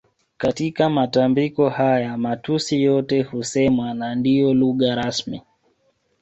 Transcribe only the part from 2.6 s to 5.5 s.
yote husemwa na ndio lugha rasmi